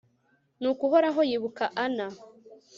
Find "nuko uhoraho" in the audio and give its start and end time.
0.61-1.21